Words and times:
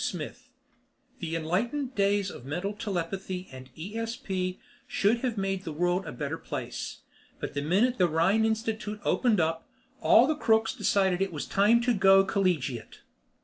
SMITH 0.03 0.49
ILLUSTRATED 0.49 0.49
BY 0.49 0.49
SMITH 0.49 1.19
The 1.19 1.35
enlightened 1.35 1.93
days 1.95 2.31
of 2.31 2.43
mental 2.43 2.73
telepathy 2.73 3.47
and 3.51 3.69
ESP 3.75 4.57
should 4.87 5.19
have 5.19 5.37
made 5.37 5.63
the 5.63 5.71
world 5.71 6.07
a 6.07 6.11
better 6.11 6.39
place, 6.39 7.01
But 7.39 7.53
the 7.53 7.61
minute 7.61 7.99
the 7.99 8.09
Rhine 8.09 8.43
Institute 8.43 8.99
opened 9.03 9.39
up, 9.39 9.69
all 9.99 10.25
the 10.25 10.33
crooks 10.33 10.73
decided 10.73 11.21
it 11.21 11.31
was 11.31 11.45
time 11.45 11.81
to 11.81 11.93
go 11.93 12.23
collegiate! 12.25 13.01